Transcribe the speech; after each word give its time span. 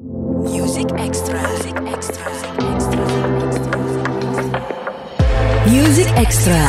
Music 0.00 0.88
Extra. 0.96 1.36
Music 1.36 1.76
Extra. 1.84 2.24
Music 5.68 6.08
Extra. 6.16 6.64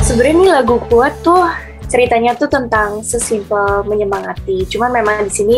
Sebenarnya 0.00 0.32
ini 0.32 0.46
lagu 0.48 0.80
kuat 0.88 1.12
tuh 1.20 1.44
ceritanya 1.92 2.32
tuh 2.40 2.48
tentang 2.48 3.04
sesimpel 3.04 3.84
menyemangati. 3.84 4.64
Cuman 4.64 4.88
memang 4.88 5.28
di 5.28 5.32
sini 5.36 5.56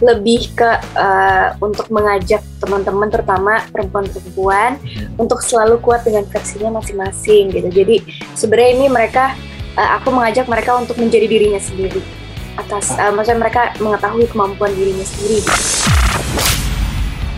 lebih 0.00 0.56
ke 0.56 0.70
uh, 0.96 1.52
untuk 1.60 1.92
mengajak 1.92 2.40
teman-teman 2.64 3.12
terutama 3.12 3.60
perempuan-perempuan 3.68 4.80
untuk 5.20 5.44
selalu 5.44 5.76
kuat 5.84 6.08
dengan 6.08 6.24
versinya 6.24 6.80
masing-masing 6.80 7.52
gitu. 7.52 7.68
Jadi 7.68 8.00
sebenarnya 8.32 8.70
ini 8.80 8.86
mereka 8.88 9.36
uh, 9.76 10.00
aku 10.00 10.08
mengajak 10.08 10.48
mereka 10.48 10.72
untuk 10.80 10.96
menjadi 10.96 11.28
dirinya 11.28 11.60
sendiri 11.60 12.19
atas 12.58 12.94
uh, 12.96 13.12
maksudnya 13.14 13.46
mereka 13.46 13.70
mengetahui 13.78 14.26
kemampuan 14.30 14.72
dirinya 14.74 15.06
sendiri 15.06 15.42
gitu. 15.42 15.62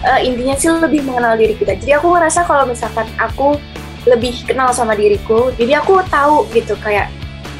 Uh, 0.03 0.21
intinya 0.23 0.55
sih 0.59 0.69
lebih 0.71 1.07
mengenal 1.07 1.39
diri 1.39 1.55
kita. 1.55 1.79
Jadi 1.79 1.93
aku 1.95 2.11
ngerasa 2.11 2.43
kalau 2.43 2.67
misalkan 2.67 3.07
aku 3.23 3.55
lebih 4.03 4.35
kenal 4.43 4.75
sama 4.75 4.99
diriku, 4.99 5.55
jadi 5.55 5.79
aku 5.79 6.03
tahu 6.11 6.51
gitu 6.51 6.75
kayak 6.83 7.07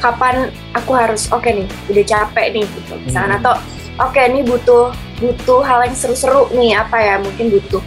kapan 0.03 0.51
aku 0.75 0.91
harus 0.91 1.31
oke 1.31 1.47
okay 1.47 1.63
nih 1.63 1.67
udah 1.87 2.03
capek 2.03 2.47
nih 2.51 2.67
gitu 2.67 2.93
misalnya 3.07 3.39
hmm. 3.39 3.43
atau 3.47 3.55
oke 4.03 4.11
okay, 4.11 4.27
ini 4.27 4.43
butuh 4.43 4.91
butuh 5.23 5.63
hal 5.63 5.87
yang 5.87 5.95
seru-seru 5.95 6.51
nih 6.51 6.75
apa 6.75 6.99
ya 6.99 7.15
mungkin 7.23 7.47
butuh 7.55 7.79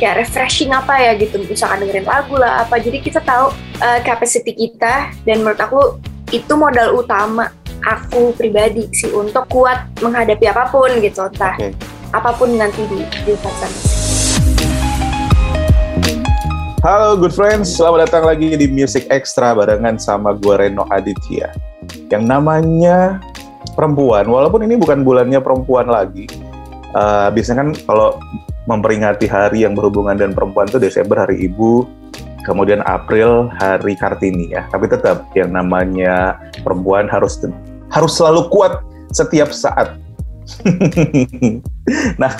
kayak 0.00 0.24
refreshing 0.24 0.72
apa 0.72 0.96
ya 0.96 1.12
gitu 1.20 1.36
misalkan 1.44 1.84
dengerin 1.84 2.08
lagu 2.08 2.40
lah 2.40 2.64
apa 2.64 2.80
jadi 2.80 3.04
kita 3.04 3.20
tahu 3.20 3.52
uh, 3.84 4.00
capacity 4.00 4.56
kita 4.56 5.12
dan 5.28 5.44
menurut 5.44 5.60
aku 5.60 6.00
itu 6.32 6.56
modal 6.56 6.96
utama 6.96 7.52
aku 7.88 8.36
pribadi 8.36 8.84
sih 8.92 9.08
untuk 9.16 9.48
kuat 9.48 9.88
menghadapi 10.04 10.44
apa 10.44 10.68
pun 10.68 10.92
gitu 11.00 11.24
entah 11.24 11.56
okay. 11.56 11.72
apa 12.12 12.36
pun 12.36 12.52
nanti 12.52 12.84
di 12.84 13.00
di. 13.24 13.40
Halo 16.84 17.16
good 17.16 17.32
friends, 17.32 17.72
selamat 17.74 18.06
datang 18.06 18.28
lagi 18.28 18.54
di 18.60 18.68
Music 18.68 19.08
Extra 19.08 19.56
barengan 19.56 19.96
sama 19.96 20.36
gue 20.36 20.52
Reno 20.52 20.84
Aditya. 20.92 21.48
Yang 22.12 22.24
namanya 22.28 23.24
perempuan, 23.72 24.28
walaupun 24.28 24.68
ini 24.68 24.76
bukan 24.76 25.00
bulannya 25.00 25.40
perempuan 25.40 25.88
lagi. 25.88 26.28
Uh, 26.92 27.32
biasanya 27.32 27.66
kan 27.66 27.70
kalau 27.88 28.20
memperingati 28.68 29.24
hari 29.24 29.64
yang 29.64 29.72
berhubungan 29.72 30.14
dengan 30.14 30.36
perempuan 30.36 30.68
itu 30.68 30.76
Desember 30.76 31.24
hari 31.24 31.40
Ibu, 31.50 31.88
kemudian 32.44 32.84
April 32.84 33.48
hari 33.58 33.96
Kartini 33.96 34.52
ya. 34.52 34.68
Tapi 34.70 34.86
tetap 34.86 35.28
yang 35.34 35.50
namanya 35.50 36.38
perempuan 36.62 37.10
harus 37.10 37.36
harus 37.92 38.12
selalu 38.16 38.48
kuat 38.52 38.84
setiap 39.12 39.52
saat. 39.52 39.96
nah, 42.20 42.32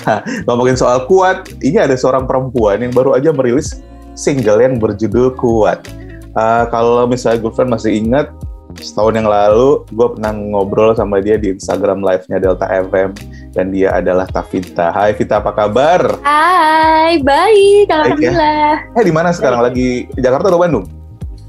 ngomongin 0.49 0.77
soal 0.77 1.05
kuat, 1.05 1.49
ini 1.61 1.77
ada 1.77 1.93
seorang 1.93 2.25
perempuan 2.25 2.81
yang 2.81 2.93
baru 2.93 3.13
aja 3.13 3.29
merilis 3.29 3.81
single 4.17 4.59
yang 4.59 4.81
berjudul 4.81 5.37
Kuat. 5.37 5.85
Uh, 6.33 6.65
kalau 6.69 7.05
misalnya 7.05 7.41
gue 7.41 7.51
masih 7.65 7.91
ingat, 8.01 8.29
setahun 8.77 9.17
yang 9.17 9.25
lalu 9.25 9.81
gue 9.89 10.07
pernah 10.13 10.31
ngobrol 10.35 10.93
sama 10.93 11.17
dia 11.19 11.41
di 11.41 11.57
Instagram 11.57 12.05
live-nya 12.05 12.37
Delta 12.37 12.69
FM 12.69 13.17
dan 13.53 13.73
dia 13.73 13.95
adalah 13.97 14.29
Tavita. 14.29 14.93
Hai 14.93 15.17
Vita, 15.17 15.41
apa 15.41 15.51
kabar? 15.55 16.21
Hai, 16.21 17.17
baik, 17.25 17.89
ya? 17.89 17.95
alhamdulillah. 18.05 18.73
Ya? 18.93 18.97
Eh 18.99 19.03
di 19.05 19.13
mana 19.13 19.29
sekarang? 19.33 19.65
Lagi 19.65 20.05
Jakarta 20.21 20.53
atau 20.53 20.61
Bandung? 20.61 20.85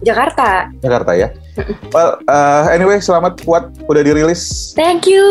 Jakarta. 0.00 0.72
Jakarta 0.80 1.12
ya. 1.12 1.28
Well, 1.94 2.18
uh, 2.30 2.68
anyway, 2.70 2.98
selamat 3.02 3.42
kuat 3.42 3.70
udah 3.86 4.02
dirilis. 4.02 4.72
Thank 4.76 5.06
you. 5.06 5.24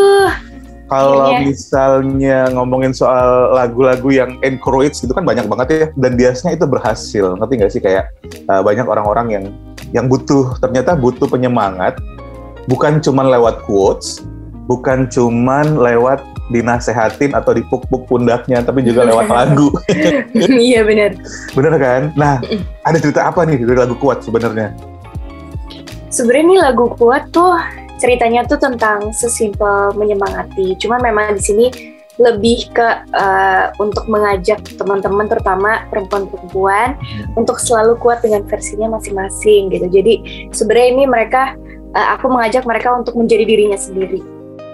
Kalau 0.89 1.37
yeah. 1.37 1.45
misalnya 1.45 2.39
ngomongin 2.49 2.97
soal 2.97 3.53
lagu-lagu 3.53 4.09
yang 4.09 4.41
encourage 4.41 5.05
itu 5.05 5.13
kan 5.13 5.21
banyak 5.21 5.45
banget 5.45 5.67
ya 5.69 5.85
dan 5.93 6.17
biasanya 6.17 6.57
itu 6.57 6.65
berhasil. 6.65 7.25
Ngerti 7.37 7.53
nggak 7.61 7.71
sih 7.77 7.81
kayak 7.81 8.09
uh, 8.49 8.65
banyak 8.65 8.89
orang-orang 8.89 9.27
yang 9.29 9.45
yang 9.93 10.05
butuh 10.09 10.57
ternyata 10.57 10.97
butuh 10.97 11.29
penyemangat 11.29 12.01
bukan 12.65 12.97
cuman 13.01 13.29
lewat 13.29 13.65
quotes, 13.69 14.25
bukan 14.65 15.05
cuman 15.09 15.77
lewat 15.77 16.25
dinasehatin 16.49 17.37
atau 17.37 17.53
dipuk-puk 17.53 18.09
pundaknya 18.09 18.65
tapi 18.65 18.81
juga 18.81 19.05
lewat 19.05 19.29
lagu. 19.37 19.69
iya 20.33 20.81
benar. 20.81 21.13
Benar 21.53 21.73
kan? 21.77 22.01
Nah, 22.17 22.41
ada 22.81 22.97
cerita 22.97 23.29
apa 23.29 23.45
nih 23.45 23.61
dari 23.61 23.77
lagu 23.77 23.93
kuat 23.97 24.25
sebenarnya? 24.25 24.73
Sebenarnya 26.09 26.45
ini 26.45 26.57
lagu 26.57 26.85
kuat 26.97 27.29
tuh 27.29 27.53
ceritanya 28.01 28.41
tuh 28.49 28.57
tentang 28.57 29.13
sesimpel 29.13 29.93
menyemangati. 29.93 30.73
Cuman 30.81 30.99
memang 31.05 31.37
di 31.37 31.43
sini 31.43 31.65
lebih 32.19 32.75
ke 32.75 32.87
uh, 33.15 33.71
untuk 33.79 34.03
mengajak 34.11 34.59
teman-teman 34.75 35.31
terutama 35.31 35.87
perempuan-perempuan 35.87 36.99
hmm. 36.99 37.39
untuk 37.39 37.61
selalu 37.63 37.95
kuat 37.95 38.19
dengan 38.19 38.43
versinya 38.43 38.99
masing-masing 38.99 39.71
gitu. 39.71 39.87
Jadi 39.87 40.13
sebenarnya 40.51 40.89
ini 40.99 41.03
mereka 41.07 41.55
uh, 41.95 42.07
aku 42.19 42.27
mengajak 42.27 42.67
mereka 42.67 42.91
untuk 42.91 43.15
menjadi 43.15 43.47
dirinya 43.47 43.79
sendiri 43.79 44.19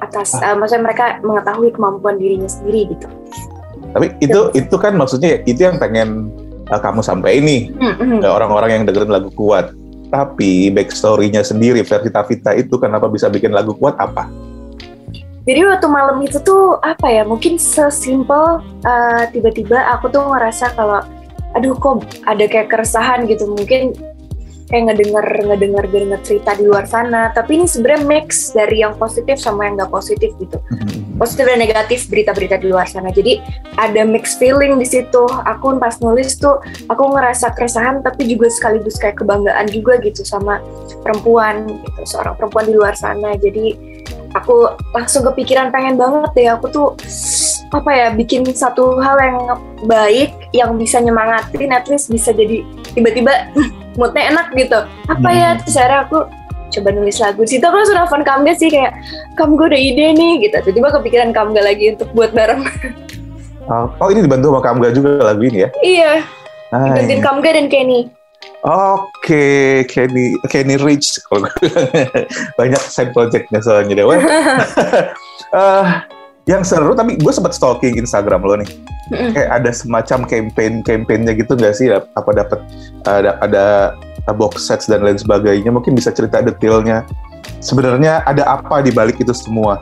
atas 0.02 0.34
uh, 0.42 0.58
maksudnya 0.58 0.90
mereka 0.90 1.06
mengetahui 1.22 1.70
kemampuan 1.70 2.18
dirinya 2.18 2.50
sendiri 2.50 2.98
gitu. 2.98 3.08
Tapi 3.94 4.08
itu 4.26 4.50
gitu. 4.52 4.58
itu 4.58 4.76
kan 4.82 4.98
maksudnya 4.98 5.38
itu 5.46 5.62
yang 5.62 5.78
pengen 5.78 6.34
uh, 6.74 6.82
kamu 6.82 7.06
sampai 7.06 7.46
ini 7.46 7.70
mm 7.70 7.94
-hmm. 7.94 8.20
ke 8.26 8.28
orang-orang 8.28 8.82
yang 8.82 8.84
dengerin 8.90 9.14
lagu 9.14 9.30
kuat 9.38 9.70
tapi 10.10 10.70
backstory-nya 10.72 11.42
sendiri 11.42 11.82
versi 11.82 12.10
Tavita 12.10 12.52
itu 12.54 12.76
kenapa 12.78 13.10
bisa 13.10 13.30
bikin 13.30 13.54
lagu 13.54 13.74
kuat 13.78 13.98
apa? 13.98 14.28
Jadi 15.46 15.62
waktu 15.62 15.88
malam 15.90 16.18
itu 16.26 16.42
tuh 16.42 16.82
apa 16.82 17.06
ya 17.06 17.22
mungkin 17.22 17.62
sesimpel 17.62 18.66
uh, 18.82 19.24
tiba-tiba 19.30 19.78
aku 19.94 20.10
tuh 20.10 20.26
ngerasa 20.26 20.74
kalau 20.74 21.06
aduh 21.54 21.78
kok 21.78 22.02
ada 22.26 22.50
kayak 22.50 22.74
keresahan 22.74 23.30
gitu 23.30 23.46
mungkin 23.54 23.94
kayak 24.66 24.84
ngedenger 24.92 25.26
ngedenger 25.46 25.86
ngedenger 25.90 26.22
cerita 26.26 26.58
di 26.58 26.66
luar 26.66 26.90
sana. 26.90 27.30
Tapi 27.32 27.62
ini 27.62 27.66
sebenarnya 27.70 28.02
mix 28.06 28.52
dari 28.52 28.82
yang 28.82 28.98
positif 28.98 29.38
sama 29.38 29.70
yang 29.70 29.78
nggak 29.78 29.94
positif 29.94 30.34
gitu. 30.42 30.58
Mm-hmm. 30.58 31.22
positif 31.22 31.48
dan 31.48 31.60
negatif 31.62 32.00
berita-berita 32.12 32.56
di 32.60 32.68
luar 32.68 32.88
sana. 32.90 33.14
Jadi 33.14 33.40
ada 33.78 34.02
mix 34.04 34.36
feeling 34.36 34.82
di 34.82 34.88
situ. 34.88 35.24
Aku 35.46 35.78
pas 35.78 35.96
nulis 36.02 36.36
tuh 36.36 36.60
aku 36.90 37.04
ngerasa 37.14 37.54
keresahan 37.54 38.02
tapi 38.02 38.26
juga 38.26 38.50
sekaligus 38.50 38.98
kayak 38.98 39.22
kebanggaan 39.22 39.70
juga 39.70 40.02
gitu 40.02 40.26
sama 40.26 40.60
perempuan 41.06 41.70
gitu 41.70 42.02
seorang 42.04 42.36
perempuan 42.36 42.66
di 42.68 42.74
luar 42.74 42.98
sana. 42.98 43.38
Jadi 43.38 43.78
aku 44.36 44.68
langsung 44.92 45.24
kepikiran 45.32 45.70
pengen 45.72 45.96
banget 45.96 46.32
deh. 46.36 46.50
Aku 46.52 46.68
tuh 46.74 46.88
apa 47.74 47.92
ya 47.92 48.08
bikin 48.14 48.46
satu 48.50 49.00
hal 49.02 49.18
yang 49.20 49.38
baik 49.88 50.32
yang 50.56 50.76
bisa 50.80 51.02
nyemangatin 51.02 51.76
at 51.76 51.86
least 51.92 52.08
bisa 52.08 52.32
jadi 52.32 52.64
tiba-tiba 52.96 53.52
moodnya 53.96 54.24
enak 54.32 54.48
gitu 54.56 54.80
apa 55.12 55.30
ya? 55.32 55.34
hmm. 55.34 55.42
ya 55.42 55.50
terus 55.64 55.76
akhirnya 55.76 56.00
aku 56.08 56.18
coba 56.76 56.90
nulis 56.92 57.18
lagu 57.24 57.40
di 57.48 57.52
situ 57.56 57.64
aku 57.64 57.76
langsung 57.80 57.96
nelfon 57.96 58.24
Kamga 58.28 58.54
sih 58.58 58.70
kayak 58.70 58.92
kamu 59.40 59.52
gue 59.56 59.68
ada 59.72 59.80
ide 59.80 60.06
nih 60.16 60.34
gitu 60.44 60.56
tiba-tiba 60.70 60.90
kepikiran 61.00 61.30
Kamga 61.32 61.62
lagi 61.64 61.96
untuk 61.96 62.10
buat 62.12 62.32
bareng 62.36 62.68
oh, 63.72 63.86
oh 63.96 64.08
ini 64.12 64.26
dibantu 64.26 64.52
sama 64.52 64.62
Kamga 64.62 64.88
juga 64.92 65.12
lagu 65.24 65.42
ini 65.48 65.64
ya 65.64 65.70
iya 65.82 66.12
dibantuin 66.72 67.22
Kamga 67.24 67.50
dan 67.56 67.68
Kenny 67.72 68.12
Oke, 68.66 69.06
okay. 69.22 69.70
Kenny 69.86 70.34
Kenny 70.50 70.74
Rich 70.82 71.22
banyak 72.60 72.82
side 72.82 73.14
projectnya 73.14 73.62
soalnya 73.62 74.02
dewa. 74.02 74.18
uh, 74.18 75.86
yang 76.46 76.62
seru 76.62 76.94
tapi 76.94 77.18
gue 77.18 77.34
sempat 77.34 77.58
stalking 77.58 77.98
Instagram 77.98 78.46
lo 78.46 78.62
nih. 78.62 78.70
Mm-hmm. 79.06 79.38
kayak 79.38 79.52
ada 79.62 79.70
semacam 79.70 80.26
campaign 80.26 80.82
campaignnya 80.82 81.34
gitu 81.38 81.54
nggak 81.54 81.74
sih? 81.78 81.94
Apa 81.94 82.30
dapat 82.34 82.60
ada 83.06 83.38
ada 83.42 83.66
box 84.34 84.66
sets 84.66 84.90
dan 84.90 85.06
lain 85.06 85.18
sebagainya? 85.18 85.70
Mungkin 85.70 85.94
bisa 85.94 86.10
cerita 86.10 86.42
detailnya. 86.42 87.06
Sebenarnya 87.62 88.26
ada 88.26 88.46
apa 88.46 88.82
di 88.82 88.90
balik 88.90 89.22
itu 89.22 89.34
semua? 89.34 89.82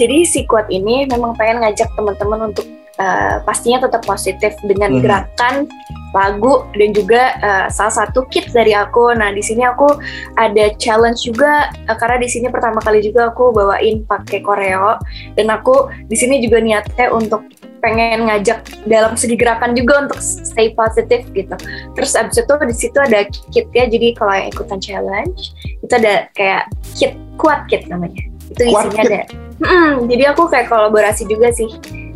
Jadi 0.00 0.24
si 0.24 0.48
kuat 0.48 0.72
ini 0.72 1.04
memang 1.04 1.36
pengen 1.36 1.60
ngajak 1.60 1.92
teman-teman 1.92 2.52
untuk 2.52 2.64
uh, 3.02 3.42
pastinya 3.42 3.82
tetap 3.82 4.06
positif 4.06 4.54
dengan 4.62 4.94
hmm. 4.94 5.02
gerakan 5.02 5.66
lagu 6.12 6.68
dan 6.76 6.92
juga 6.92 7.22
uh, 7.40 7.66
salah 7.72 8.04
satu 8.04 8.28
kit 8.30 8.52
dari 8.52 8.76
aku. 8.76 9.16
Nah 9.16 9.34
di 9.34 9.42
sini 9.42 9.66
aku 9.66 9.90
ada 10.38 10.70
challenge 10.78 11.26
juga 11.26 11.72
uh, 11.90 11.96
karena 11.98 12.22
di 12.22 12.28
sini 12.30 12.46
pertama 12.52 12.78
kali 12.78 13.02
juga 13.02 13.32
aku 13.34 13.50
bawain 13.50 14.06
pakai 14.06 14.44
koreo 14.44 15.00
dan 15.34 15.50
aku 15.50 15.90
di 16.06 16.14
sini 16.14 16.38
juga 16.44 16.62
niatnya 16.62 17.10
untuk 17.10 17.42
pengen 17.82 18.30
ngajak 18.30 18.62
dalam 18.86 19.18
segi 19.18 19.34
gerakan 19.34 19.74
juga 19.74 20.06
untuk 20.06 20.22
stay 20.22 20.70
positif 20.70 21.26
gitu. 21.34 21.58
Terus 21.98 22.14
abis 22.14 22.38
itu 22.38 22.54
di 22.54 22.76
situ 22.78 22.98
ada 23.02 23.26
kit 23.26 23.66
ya, 23.74 23.90
jadi 23.90 24.14
kalau 24.14 24.32
yang 24.38 24.46
ikutan 24.54 24.78
challenge 24.78 25.50
itu 25.82 25.92
ada 25.98 26.30
kayak 26.38 26.70
kit 26.94 27.18
kuat 27.42 27.66
kit 27.66 27.90
namanya. 27.90 28.22
Itu 28.54 28.70
isinya 28.70 29.02
ada. 29.02 29.22
Hmm, 29.58 30.06
jadi 30.06 30.30
aku 30.30 30.46
kayak 30.46 30.70
kolaborasi 30.70 31.26
juga 31.26 31.50
sih 31.50 31.66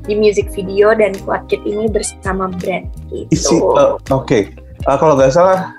di 0.06 0.14
music 0.14 0.50
video 0.54 0.94
dan 0.94 1.12
Kuat 1.26 1.50
Kit 1.50 1.62
ini 1.66 1.90
bersama 1.90 2.50
brand 2.50 2.86
gitu. 3.10 3.30
Isi, 3.34 3.56
uh, 3.58 3.98
Oke, 3.98 4.06
okay. 4.08 4.42
uh, 4.86 4.96
kalau 4.96 5.18
nggak 5.18 5.34
salah 5.34 5.74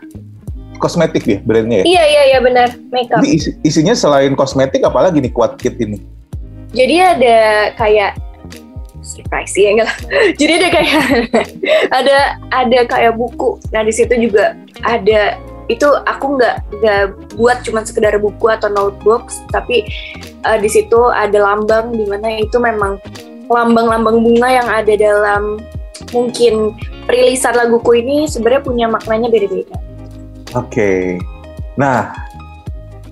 kosmetik 0.77 1.25
ya 1.25 1.37
brandnya 1.41 1.81
ya? 1.81 1.85
Iya 1.87 2.03
iya 2.05 2.23
iya 2.35 2.39
benar 2.43 2.69
makeup. 2.93 3.23
Ini 3.23 3.29
isi, 3.39 3.49
isinya 3.65 3.95
selain 3.97 4.35
kosmetik 4.35 4.83
apalagi 4.83 5.23
nih 5.23 5.33
Kuat 5.33 5.57
Kit 5.57 5.79
ini? 5.79 6.03
Jadi 6.75 6.95
ada 6.99 7.37
kayak 7.79 8.19
surprise 9.07 9.55
ya 9.55 9.71
enggak 9.71 9.91
jadi 10.39 10.51
ada 10.59 10.67
kayak 10.67 11.03
ada 12.03 12.17
ada 12.51 12.79
kayak 12.91 13.13
buku 13.15 13.55
nah 13.71 13.81
di 13.87 13.93
situ 13.95 14.11
juga 14.19 14.51
ada 14.83 15.39
itu 15.67 15.87
aku 16.07 16.39
nggak 16.39 16.55
nggak 16.79 17.03
buat 17.35 17.59
cuma 17.63 17.83
sekedar 17.83 18.15
buku 18.19 18.47
atau 18.47 18.71
notebook 18.71 19.27
tapi 19.51 19.87
uh, 20.47 20.55
di 20.59 20.67
situ 20.71 20.99
ada 21.11 21.39
lambang 21.39 21.91
di 21.91 22.07
mana 22.07 22.39
itu 22.39 22.55
memang 22.59 22.99
lambang-lambang 23.47 24.23
bunga 24.23 24.47
yang 24.51 24.67
ada 24.67 24.93
dalam 24.95 25.59
mungkin 26.13 26.77
perilisan 27.09 27.57
laguku 27.57 27.99
ini 27.99 28.29
sebenarnya 28.29 28.61
punya 28.63 28.85
maknanya 28.87 29.27
beda-beda. 29.31 29.75
Oke. 30.55 31.19
Nah, 31.75 32.13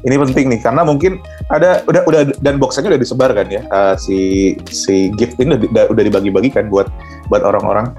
ini 0.05 0.15
penting 0.21 0.45
nih 0.53 0.59
karena 0.61 0.85
mungkin 0.85 1.17
ada 1.49 1.81
udah 1.89 2.05
udah 2.05 2.21
dan 2.41 2.61
boxnya 2.61 2.93
udah 2.93 3.01
disebar 3.01 3.29
kan 3.33 3.45
ya 3.49 3.61
uh, 3.69 3.93
si 3.97 4.53
si 4.69 5.13
gift 5.13 5.37
ini 5.37 5.57
udah, 5.57 5.93
udah 5.93 6.03
dibagi-bagikan 6.05 6.73
buat 6.73 6.89
buat 7.29 7.45
orang-orang 7.45 7.93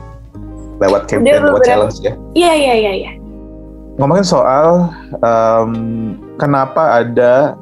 lewat 0.83 1.07
campaign 1.11 1.43
lewat 1.43 1.63
challenge 1.65 1.99
ya. 2.05 2.13
Iya 2.37 2.53
iya 2.53 2.75
iya 2.77 2.93
iya. 3.05 3.13
Ngomongin 3.97 4.29
soal 4.29 4.93
um, 5.25 5.73
kenapa 6.37 7.01
ada 7.01 7.57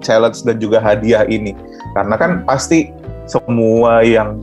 challenge 0.00 0.40
dan 0.42 0.56
juga 0.56 0.80
hadiah 0.80 1.28
ini. 1.28 1.52
Karena 1.92 2.14
kan 2.16 2.30
pasti 2.48 2.88
semua 3.28 4.02
yang 4.02 4.42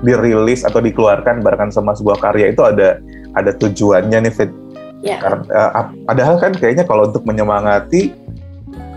dirilis 0.00 0.64
atau 0.64 0.80
dikeluarkan 0.80 1.44
barengan 1.44 1.68
sama 1.68 1.92
sebuah 1.92 2.18
karya 2.20 2.52
itu 2.52 2.64
ada 2.64 2.96
ada 3.36 3.52
tujuannya 3.54 4.26
nih 4.26 4.32
Fit. 4.32 4.50
Yeah. 5.00 5.20
Karena, 5.20 5.44
uh, 5.48 5.86
padahal 6.08 6.36
kan 6.40 6.52
kayaknya 6.56 6.84
kalau 6.84 7.08
untuk 7.08 7.24
menyemangati 7.24 8.12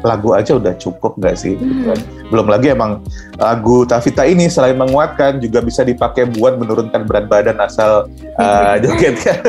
lagu 0.04 0.36
aja 0.36 0.60
udah 0.60 0.76
cukup 0.76 1.16
nggak 1.16 1.40
sih? 1.40 1.56
Hmm. 1.56 1.96
Belum 2.28 2.44
lagi 2.52 2.76
emang 2.76 3.00
lagu 3.40 3.88
Tavita 3.88 4.28
ini 4.28 4.52
selain 4.52 4.76
menguatkan 4.76 5.40
juga 5.40 5.64
bisa 5.64 5.88
dipakai 5.88 6.28
buat 6.28 6.60
menurunkan 6.60 7.08
berat 7.08 7.32
badan 7.32 7.56
asal 7.64 8.12
uh, 8.36 8.76
joget 8.84 9.16
kan, 9.24 9.40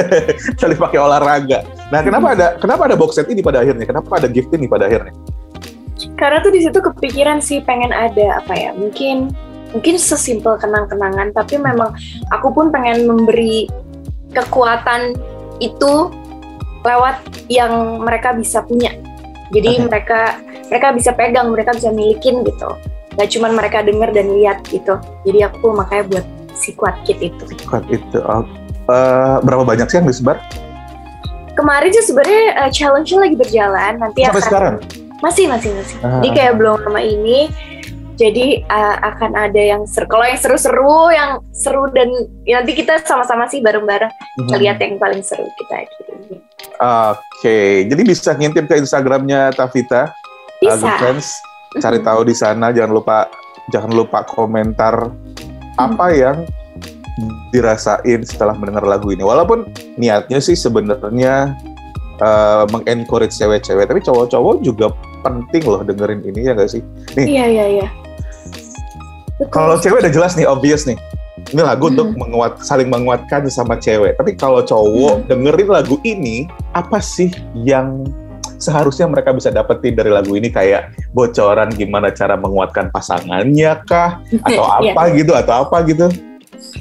bisa 0.55 0.67
dipakai 0.71 0.99
olahraga. 1.03 1.67
Nah, 1.91 2.07
kenapa 2.07 2.27
hmm. 2.31 2.37
ada 2.39 2.47
kenapa 2.63 2.83
ada 2.87 2.95
box 2.95 3.19
set 3.19 3.27
ini 3.27 3.43
pada 3.43 3.67
akhirnya? 3.67 3.83
Kenapa 3.83 4.11
ada 4.15 4.31
gift 4.31 4.55
ini 4.55 4.71
pada 4.71 4.87
akhirnya? 4.87 5.11
Karena 6.15 6.39
tuh 6.39 6.55
di 6.55 6.63
situ 6.63 6.79
kepikiran 6.79 7.43
sih 7.43 7.59
pengen 7.67 7.91
ada 7.91 8.39
apa 8.39 8.55
ya? 8.55 8.71
Mungkin 8.79 9.35
mungkin 9.75 9.99
sesimpel 9.99 10.55
kenang-kenangan, 10.57 11.35
tapi 11.35 11.59
memang 11.59 11.93
aku 12.31 12.49
pun 12.55 12.71
pengen 12.71 13.11
memberi 13.11 13.67
kekuatan 14.31 15.19
itu 15.59 16.15
lewat 16.87 17.19
yang 17.51 18.01
mereka 18.01 18.33
bisa 18.33 18.63
punya. 18.63 18.95
Jadi 19.51 19.83
okay. 19.83 19.85
mereka 19.85 20.21
mereka 20.71 20.87
bisa 20.95 21.11
pegang 21.13 21.51
mereka 21.51 21.75
bisa 21.75 21.91
milikin 21.91 22.47
gitu. 22.47 22.71
Gak 23.15 23.31
cuma 23.31 23.51
mereka 23.51 23.83
denger 23.83 24.11
dan 24.11 24.27
lihat 24.35 24.63
gitu. 24.71 24.99
Jadi 25.27 25.39
aku 25.47 25.71
makanya 25.75 26.05
buat 26.11 26.27
si 26.55 26.75
kuat 26.75 26.99
kit 27.07 27.19
itu. 27.23 27.45
Kuat 27.67 27.87
itu 27.91 28.19
uh, 28.23 28.43
berapa 29.43 29.63
banyak 29.63 29.87
sih 29.91 29.99
yang 30.03 30.09
disebar? 30.09 30.39
Kemarin 31.55 31.91
sih 31.95 32.05
sebenarnya 32.11 32.67
uh, 32.67 32.71
challenge 32.75 33.15
lagi 33.15 33.37
berjalan. 33.39 33.93
Nanti 34.03 34.27
sampai 34.27 34.43
akan, 34.43 34.49
sekarang? 34.51 34.75
Masih 35.23 35.47
masih 35.47 35.71
masih. 35.79 35.97
Uh. 36.03 36.21
jadi 36.21 36.29
kayak 36.35 36.55
belum 36.59 36.83
lama 36.85 37.01
ini 37.01 37.49
jadi 38.15 38.63
uh, 38.71 38.97
akan 39.15 39.35
ada 39.35 39.59
yang 39.59 39.83
seru. 39.91 40.07
Kalau 40.07 40.27
yang 40.27 40.41
seru-seru, 40.41 40.99
yang 41.11 41.31
seru 41.51 41.91
dan 41.91 42.09
ya 42.47 42.63
nanti 42.63 42.79
kita 42.79 43.03
sama-sama 43.03 43.51
sih 43.51 43.59
bareng-bareng 43.59 44.11
mm-hmm. 44.11 44.59
lihat 44.63 44.79
yang 44.79 44.97
paling 44.99 45.23
seru 45.23 45.47
kita. 45.59 45.75
Oke, 45.85 47.21
okay. 47.43 47.71
jadi 47.87 48.03
bisa 48.03 48.35
ngintip 48.35 48.67
ke 48.67 48.75
Instagramnya 48.79 49.55
Tavita. 49.55 50.15
Bisa. 50.63 50.79
Uh, 50.79 50.99
friends, 50.99 51.39
cari 51.79 51.99
tahu 52.03 52.27
di 52.27 52.35
sana. 52.35 52.71
Jangan 52.71 52.93
lupa, 52.95 53.19
jangan 53.71 53.93
lupa 53.95 54.23
komentar 54.27 55.11
apa 55.75 56.07
yang 56.15 56.47
dirasain 57.55 58.27
setelah 58.27 58.55
mendengar 58.59 58.87
lagu 58.87 59.11
ini. 59.11 59.23
Walaupun 59.23 59.71
niatnya 59.99 60.43
sih 60.43 60.59
sebenarnya 60.59 61.55
uh, 62.23 62.67
mengencourage 62.71 63.35
cewek-cewek, 63.39 63.87
tapi 63.87 64.01
cowok-cowok 64.03 64.63
juga 64.63 64.91
penting 65.23 65.63
loh 65.65 65.81
dengerin 65.87 66.21
ini 66.27 66.51
ya 66.51 66.53
gak 66.59 66.71
sih? 66.75 66.83
Nih, 67.17 67.39
iya 67.39 67.47
iya 67.47 67.67
iya. 67.81 67.89
Kalau 69.51 69.79
cewek 69.83 70.05
udah 70.05 70.13
jelas 70.15 70.39
nih, 70.39 70.47
obvious 70.47 70.87
nih 70.87 70.99
ini 71.53 71.61
lagu 71.61 71.91
hmm. 71.91 71.93
untuk 71.99 72.09
menguat 72.17 72.53
saling 72.63 72.89
menguatkan 72.89 73.45
sama 73.51 73.77
cewek. 73.77 74.17
Tapi 74.17 74.39
kalau 74.39 74.63
cowok 74.65 75.15
hmm. 75.21 75.27
dengerin 75.29 75.69
lagu 75.69 75.97
ini, 76.07 76.47
apa 76.73 77.03
sih 77.03 77.29
yang 77.53 78.07
seharusnya 78.57 79.11
mereka 79.11 79.35
bisa 79.35 79.53
dapetin 79.53 79.99
dari 79.99 80.09
lagu 80.09 80.33
ini 80.39 80.49
kayak 80.49 80.95
bocoran 81.13 81.69
gimana 81.75 82.15
cara 82.15 82.39
menguatkan 82.39 82.89
pasangannya 82.95 83.83
kah 83.85 84.23
atau 84.47 84.65
iya. 84.81 84.95
apa 84.95 85.03
yeah. 85.11 85.17
gitu 85.19 85.33
atau 85.35 85.55
apa 85.69 85.77
gitu? 85.85 86.07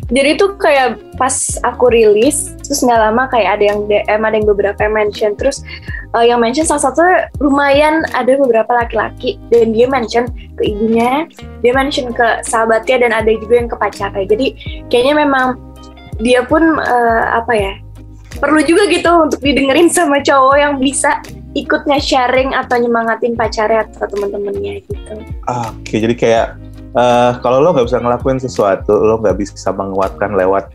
Jadi 0.09 0.35
tuh 0.35 0.57
kayak 0.59 0.99
pas 1.15 1.33
aku 1.63 1.93
rilis 1.93 2.53
terus 2.65 2.81
nggak 2.83 2.99
lama 2.99 3.23
kayak 3.29 3.59
ada 3.59 3.63
yang 3.73 3.79
DM 3.87 4.21
ada 4.21 4.35
yang 4.35 4.47
beberapa 4.49 4.79
yang 4.83 4.95
mention. 4.95 5.31
Terus 5.37 5.61
uh, 6.13 6.25
yang 6.25 6.41
mention 6.41 6.65
salah 6.67 6.91
satu 6.91 7.01
lumayan 7.41 8.05
ada 8.13 8.35
beberapa 8.37 8.71
laki-laki 8.73 9.39
dan 9.53 9.73
dia 9.73 9.87
mention 9.89 10.29
ke 10.59 10.63
ibunya 10.69 11.25
dia 11.65 11.73
mention 11.73 12.11
ke 12.11 12.43
sahabatnya 12.45 13.09
dan 13.09 13.11
ada 13.13 13.31
juga 13.33 13.53
yang 13.63 13.69
ke 13.69 13.77
pacarnya. 13.77 14.25
Jadi 14.27 14.47
kayaknya 14.89 15.13
memang 15.25 15.57
dia 16.21 16.45
pun 16.45 16.77
uh, 16.77 17.23
apa 17.33 17.53
ya 17.57 17.73
perlu 18.37 18.61
juga 18.65 18.89
gitu 18.89 19.09
untuk 19.29 19.39
didengerin 19.41 19.89
sama 19.89 20.19
cowok 20.19 20.57
yang 20.57 20.73
bisa 20.81 21.21
ikutnya 21.53 22.01
sharing 22.01 22.51
atau 22.57 22.81
nyemangatin 22.81 23.37
pacarnya 23.37 23.85
atau 23.85 24.09
temen-temennya 24.09 24.81
gitu. 24.89 25.13
Oke, 25.45 26.01
jadi 26.01 26.15
kayak 26.17 26.47
uh, 26.97 27.37
kalau 27.41 27.61
lo 27.61 27.73
nggak 27.73 27.87
bisa 27.89 27.99
ngelakuin 28.01 28.39
sesuatu, 28.39 28.93
lo 28.93 29.19
nggak 29.21 29.37
bisa 29.37 29.69
menguatkan 29.73 30.33
lewat 30.37 30.73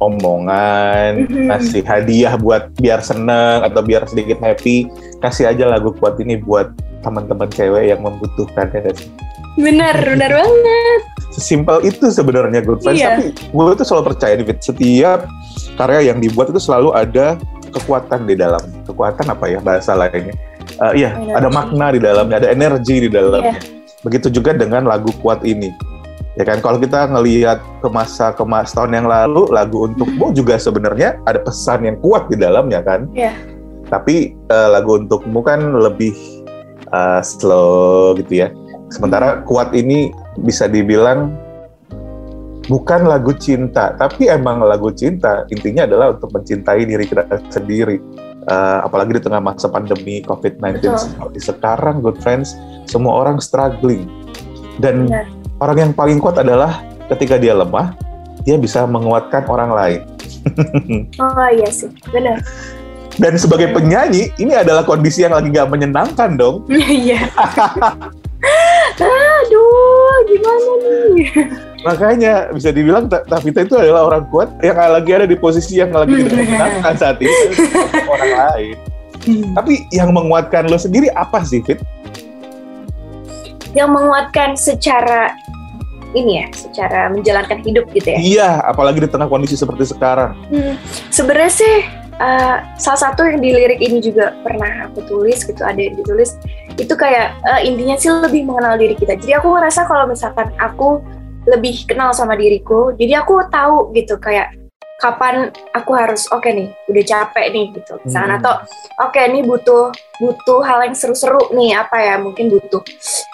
omongan, 0.00 1.28
mm-hmm. 1.28 1.48
kasih 1.50 1.82
hadiah 1.84 2.34
buat 2.40 2.72
biar 2.80 3.04
seneng 3.04 3.62
atau 3.62 3.80
biar 3.84 4.04
sedikit 4.08 4.40
happy, 4.40 4.88
kasih 5.20 5.50
aja 5.52 5.68
lagu 5.68 5.92
kuat 5.96 6.18
ini 6.20 6.40
buat 6.40 6.72
teman-teman 7.04 7.48
cewek 7.52 7.92
yang 7.92 8.00
membutuhkan 8.00 8.72
ya 8.72 8.90
sih? 8.96 9.08
Benar, 9.54 9.94
benar 10.02 10.34
banget. 10.34 11.00
Sesimpel 11.30 11.86
itu 11.86 12.10
sebenarnya 12.10 12.62
good 12.64 12.82
friends, 12.82 12.98
iya. 12.98 13.18
tapi 13.18 13.34
gue 13.34 13.74
tuh 13.78 13.86
selalu 13.86 14.04
percaya 14.14 14.34
nih, 14.34 14.46
setiap 14.58 15.20
karya 15.78 16.10
yang 16.10 16.18
dibuat 16.18 16.50
itu 16.50 16.58
selalu 16.58 16.90
ada 16.94 17.38
kekuatan 17.70 18.26
di 18.26 18.34
dalam. 18.34 18.62
Kekuatan 18.86 19.30
apa 19.30 19.44
ya 19.46 19.58
bahasa 19.62 19.94
lainnya? 19.94 20.34
Uh, 20.80 20.90
iya, 20.96 21.14
energy. 21.14 21.38
ada 21.38 21.48
makna 21.54 21.86
di 21.94 22.00
dalamnya, 22.02 22.36
ada 22.42 22.48
energi 22.50 22.96
di 23.06 23.10
dalamnya. 23.10 23.58
Yeah 23.62 23.73
Begitu 24.04 24.28
juga 24.28 24.52
dengan 24.52 24.84
lagu 24.84 25.10
kuat 25.24 25.42
ini. 25.42 25.72
Ya 26.34 26.42
kan, 26.42 26.58
kalau 26.58 26.82
kita 26.82 27.08
ngelihat 27.08 27.62
ke 27.78 27.88
masa 27.88 28.34
ke 28.34 28.42
masa 28.42 28.82
tahun 28.82 29.02
yang 29.02 29.08
lalu, 29.08 29.46
lagu 29.54 29.86
untukmu 29.86 30.34
juga 30.34 30.58
sebenarnya 30.58 31.16
ada 31.24 31.40
pesan 31.40 31.86
yang 31.86 31.96
kuat 32.02 32.26
di 32.28 32.36
dalamnya 32.36 32.82
kan. 32.84 33.06
Iya. 33.14 33.32
Yeah. 33.32 33.34
Tapi 33.88 34.34
uh, 34.50 34.68
lagu 34.74 34.98
untukmu 34.98 35.40
kan 35.46 35.78
lebih 35.78 36.12
uh, 36.90 37.22
slow 37.22 38.18
gitu 38.18 38.44
ya. 38.44 38.48
Sementara 38.90 39.46
kuat 39.46 39.70
ini 39.72 40.10
bisa 40.42 40.66
dibilang 40.66 41.38
bukan 42.66 43.06
lagu 43.06 43.30
cinta, 43.36 43.94
tapi 43.94 44.26
emang 44.26 44.58
lagu 44.64 44.90
cinta. 44.90 45.46
Intinya 45.54 45.86
adalah 45.86 46.18
untuk 46.18 46.34
mencintai 46.34 46.82
diri 46.82 47.04
kita 47.06 47.30
sendiri 47.54 48.02
uh, 48.48 48.84
apalagi 48.84 49.18
di 49.18 49.22
tengah 49.22 49.40
masa 49.40 49.68
pandemi 49.68 50.20
COVID-19 50.24 50.80
seperti 50.96 51.38
sekarang, 51.40 52.00
good 52.04 52.18
friends, 52.20 52.56
semua 52.88 53.24
orang 53.24 53.40
struggling. 53.40 54.08
Dan 54.80 55.06
Benar. 55.06 55.26
orang 55.62 55.76
yang 55.78 55.92
paling 55.94 56.18
kuat 56.18 56.40
adalah 56.40 56.82
ketika 57.14 57.38
dia 57.38 57.54
lemah, 57.54 57.94
dia 58.42 58.58
bisa 58.58 58.84
menguatkan 58.84 59.46
orang 59.48 59.70
lain. 59.72 60.00
oh 61.22 61.48
iya 61.52 61.70
sih, 61.72 61.88
benar. 62.12 62.42
Dan 63.14 63.38
sebagai 63.38 63.70
penyanyi, 63.70 64.34
ini 64.42 64.58
adalah 64.58 64.82
kondisi 64.82 65.22
yang 65.22 65.38
lagi 65.38 65.54
gak 65.54 65.70
menyenangkan 65.70 66.34
dong. 66.34 66.66
Iya. 66.74 67.30
Aduh, 68.94 70.14
gimana 70.28 70.72
nih? 70.84 71.26
Makanya 71.84 72.48
bisa 72.56 72.72
dibilang 72.72 73.12
Tavita 73.12 73.60
itu 73.60 73.76
adalah 73.76 74.08
orang 74.08 74.24
kuat 74.32 74.48
yang 74.64 74.80
lagi 74.80 75.10
ada 75.12 75.28
di 75.28 75.36
posisi 75.36 75.76
yang 75.76 75.92
lagi 75.92 76.16
tidak 76.16 76.40
menyenangkan 76.40 76.94
saat 76.96 77.16
ini 77.20 77.32
orang 78.12 78.32
lain. 78.32 78.76
Hmm. 79.24 79.52
Tapi 79.52 79.88
yang 79.92 80.12
menguatkan 80.16 80.68
lo 80.72 80.80
sendiri 80.80 81.12
apa 81.12 81.44
sih, 81.44 81.60
Fit? 81.60 81.80
Yang 83.76 83.90
menguatkan 83.92 84.56
secara 84.56 85.36
ini 86.14 86.40
ya, 86.40 86.46
secara 86.54 87.10
menjalankan 87.12 87.60
hidup 87.60 87.84
gitu 87.92 88.16
ya. 88.16 88.18
Iya, 88.18 88.50
apalagi 88.64 89.04
di 89.04 89.10
tengah 89.10 89.28
kondisi 89.28 89.58
seperti 89.58 89.92
sekarang. 89.92 90.32
Hmm, 90.48 90.78
sebenarnya 91.10 91.52
sih 91.52 91.74
uh, 92.22 92.62
salah 92.78 93.00
satu 93.10 93.26
yang 93.26 93.42
di 93.42 93.50
lirik 93.50 93.82
ini 93.82 93.98
juga 93.98 94.32
pernah 94.46 94.88
aku 94.88 95.02
tulis 95.10 95.42
gitu, 95.42 95.60
ada 95.60 95.76
yang 95.76 95.98
ditulis 95.98 96.38
itu 96.78 96.94
kayak 96.94 97.34
uh, 97.44 97.60
intinya 97.60 97.98
sih 97.98 98.10
lebih 98.14 98.46
mengenal 98.46 98.78
diri 98.78 98.94
kita. 98.94 99.18
Jadi 99.18 99.32
aku 99.36 99.52
ngerasa 99.52 99.90
kalau 99.90 100.06
misalkan 100.06 100.54
aku 100.62 101.02
lebih 101.48 101.84
kenal 101.88 102.12
sama 102.16 102.34
diriku. 102.36 102.92
Jadi 102.96 103.12
aku 103.16 103.44
tahu 103.52 103.92
gitu 103.96 104.16
kayak 104.20 104.52
kapan 105.02 105.50
aku 105.74 105.90
harus 105.92 106.30
oke 106.30 106.46
nih 106.46 106.70
udah 106.88 107.04
capek 107.04 107.46
nih 107.52 107.64
gitu. 107.76 107.98
Misalkan 108.06 108.38
Hmm. 108.38 108.40
atau 108.40 108.54
oke 109.04 109.20
nih 109.20 109.42
butuh 109.44 109.90
butuh 110.22 110.60
hal 110.64 110.86
yang 110.86 110.96
seru-seru 110.96 111.50
nih 111.52 111.76
apa 111.76 111.96
ya 111.98 112.14
mungkin 112.16 112.48
butuh 112.48 112.80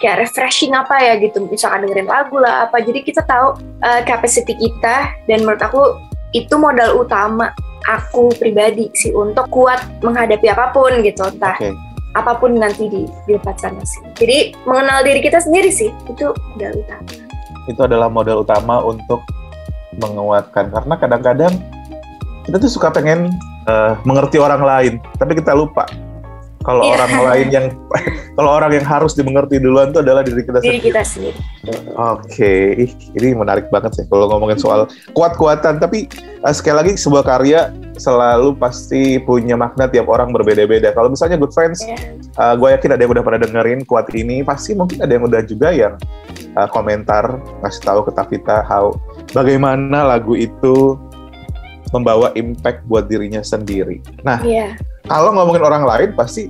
kayak 0.01 0.27
refreshing 0.27 0.73
apa 0.75 0.99
ya 0.99 1.13
gitu. 1.21 1.45
Misalkan 1.47 1.87
dengerin 1.87 2.09
lagu 2.09 2.35
lah 2.41 2.67
apa. 2.67 2.81
Jadi 2.81 3.05
kita 3.05 3.23
tahu 3.23 3.55
uh, 3.85 4.01
capacity 4.03 4.57
kita 4.57 5.15
dan 5.29 5.45
menurut 5.45 5.61
aku 5.61 5.81
itu 6.35 6.55
modal 6.57 6.99
utama 6.99 7.55
aku 7.87 8.31
pribadi 8.35 8.91
sih 8.97 9.13
untuk 9.15 9.47
kuat 9.53 9.79
menghadapi 10.03 10.51
apa 10.51 10.75
pun 10.75 10.91
gitu. 11.05 11.23
Entah 11.29 11.55
Oke. 11.55 11.71
apa 12.17 12.35
pun 12.35 12.57
nanti 12.57 12.89
di 12.91 13.07
di 13.25 13.31
depan 13.37 13.55
sana 13.55 13.83
sih. 13.85 14.01
Jadi 14.19 14.57
mengenal 14.67 15.05
diri 15.05 15.23
kita 15.23 15.39
sendiri 15.39 15.71
sih 15.71 15.93
itu 16.09 16.25
modal 16.57 16.73
utama 16.75 17.30
Itu 17.69 17.85
adalah 17.85 18.09
modal 18.09 18.41
utama 18.41 18.81
untuk 18.81 19.21
menguatkan. 19.99 20.71
Karena 20.71 20.95
kadang-kadang 20.97 21.53
kita 22.47 22.57
tuh 22.57 22.71
suka 22.71 22.89
pengen 22.89 23.29
eh, 23.69 23.93
mengerti 24.07 24.41
orang 24.41 24.63
lain, 24.63 24.93
tapi 25.19 25.37
kita 25.37 25.53
lupa 25.53 25.85
kalau 26.61 26.81
Iya. 26.83 26.93
orang 26.95 27.11
lain 27.25 27.47
yang 27.49 27.65
kalau 28.37 28.51
orang 28.53 28.71
yang 28.73 28.85
harus 28.85 29.13
dimengerti 29.13 29.57
duluan 29.57 29.89
itu 29.89 29.99
adalah 29.99 30.21
diri 30.21 30.41
kita 30.41 30.59
diri 30.59 30.77
sendiri. 30.77 30.87
kita 30.87 31.01
sendiri 31.03 31.39
Oke, 31.93 32.53
ih, 32.79 32.91
ini 33.13 33.37
menarik 33.37 33.69
banget 33.69 33.93
sih 33.93 34.05
kalau 34.07 34.25
ngomongin 34.27 34.57
soal 34.57 34.89
kuat-kuatan. 35.13 35.77
Tapi 35.77 36.09
eh, 36.41 36.53
sekali 36.55 36.75
lagi 36.75 36.91
sebuah 36.97 37.21
karya 37.21 37.69
selalu 37.95 38.57
pasti 38.57 39.21
punya 39.21 39.53
makna 39.53 39.85
tiap 39.85 40.09
orang 40.09 40.33
berbeda-beda. 40.33 40.89
Kalau 40.89 41.13
misalnya 41.13 41.37
Good 41.37 41.53
Friends, 41.53 41.85
Iya. 41.85 42.17
eh, 42.17 42.53
gue 42.57 42.69
yakin 42.71 42.89
ada 42.91 43.01
yang 43.01 43.13
udah 43.13 43.21
pada 43.21 43.37
dengerin 43.37 43.85
kuat 43.85 44.09
ini. 44.11 44.41
Pasti 44.41 44.73
mungkin 44.73 45.05
ada 45.05 45.11
yang 45.11 45.21
udah 45.23 45.41
juga 45.45 45.69
yang 45.69 45.93
eh, 46.33 46.67
komentar 46.69 47.29
ngasih 47.61 47.81
tahu 47.83 47.99
ke 48.03 48.11
Tavita 48.11 48.65
how 48.65 48.97
bagaimana 49.31 50.01
lagu 50.03 50.33
itu 50.33 50.97
membawa 51.91 52.33
impact 52.33 52.81
buat 52.85 53.05
dirinya 53.05 53.43
sendiri. 53.43 54.01
Nah, 54.21 54.41
iya 54.41 54.73
kalau 55.11 55.35
ngomongin 55.35 55.63
orang 55.67 55.83
lain 55.83 56.09
pasti 56.15 56.47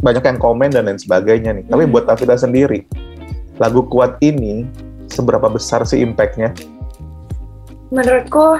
banyak 0.00 0.24
yang 0.24 0.38
komen 0.40 0.72
dan 0.72 0.88
lain 0.88 0.96
sebagainya 0.96 1.52
nih. 1.52 1.64
Tapi 1.68 1.84
Hmm. 1.84 1.92
buat 1.92 2.08
Tavita 2.08 2.40
sendiri, 2.40 2.88
lagu 3.60 3.84
kuat 3.84 4.16
ini 4.24 4.64
seberapa 5.12 5.52
besar 5.52 5.84
sih 5.84 6.00
impact-nya? 6.00 6.56
menurutku 7.90 8.58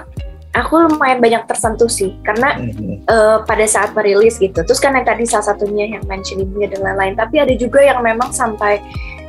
aku 0.54 0.74
lumayan 0.88 1.18
banyak 1.20 1.42
tersentuh 1.50 1.90
sih 1.90 2.14
karena 2.22 2.56
eh, 3.04 3.38
pada 3.44 3.66
saat 3.66 3.92
merilis 3.92 4.38
gitu 4.38 4.62
terus 4.62 4.78
kan 4.78 4.94
yang 4.94 5.06
tadi 5.06 5.26
salah 5.26 5.52
satunya 5.52 5.90
yang 5.90 6.04
mention 6.06 6.40
ibunya 6.40 6.70
dan 6.70 6.80
lain-lain 6.86 7.14
tapi 7.18 7.42
ada 7.42 7.52
juga 7.58 7.82
yang 7.82 8.00
memang 8.00 8.30
sampai 8.30 8.80